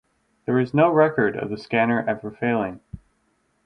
There 0.45 0.57
is 0.59 0.73
no 0.73 0.89
record 0.89 1.37
of 1.37 1.51
the 1.51 1.59
scanner 1.59 2.03
ever 2.07 2.31
failing. 2.31 2.79